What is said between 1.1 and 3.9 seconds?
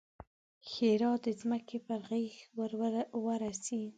د ځمکې پر غېږ ورسئ!